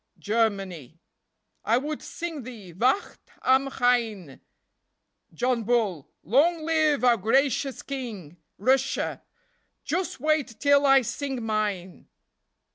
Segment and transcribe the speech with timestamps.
[0.17, 0.99] Germany:
[1.63, 4.39] I would sing the" Wacht am Rhein!"
[5.39, 8.29] John Bull: Long live our gracious King!
[8.57, 9.21] [33] Russia:
[9.83, 12.07] Just wait till I sing mine!